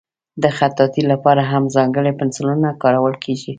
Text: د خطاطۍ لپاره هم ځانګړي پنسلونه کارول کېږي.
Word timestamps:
د 0.43 0.45
خطاطۍ 0.57 1.01
لپاره 1.11 1.41
هم 1.51 1.63
ځانګړي 1.75 2.11
پنسلونه 2.19 2.69
کارول 2.83 3.15
کېږي. 3.23 3.49